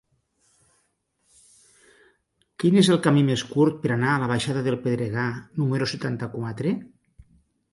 [2.63, 5.29] Quin és el camí més curt per anar a la baixada del Pedregar
[5.63, 6.75] número setanta-quatre?